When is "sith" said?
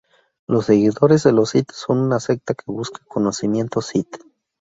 1.51-1.71, 3.81-4.17